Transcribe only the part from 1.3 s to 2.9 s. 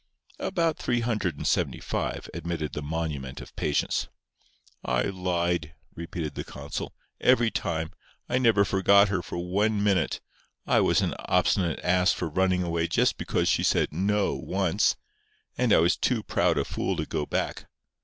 and seventy five," admitted the